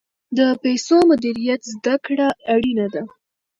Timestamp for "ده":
2.93-3.03